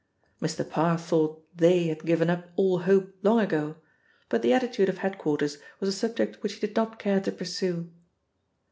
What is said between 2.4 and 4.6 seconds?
all hope long ago, but the